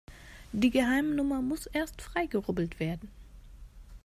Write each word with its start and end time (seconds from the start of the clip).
Die 0.51 0.71
Geheimnummer 0.71 1.43
muss 1.43 1.67
erst 1.67 2.01
freigerubbelt 2.01 2.79
werden. 2.79 3.07